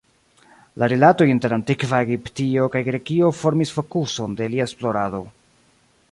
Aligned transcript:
La 0.83 0.87
rilatoj 0.91 1.25
inter 1.33 1.53
antikva 1.57 1.99
Egiptio 2.05 2.65
kaj 2.75 2.81
Grekio 2.87 3.29
formis 3.41 3.73
fokuson 3.75 4.33
de 4.39 4.49
lia 4.55 4.67
esplorado. 4.71 5.21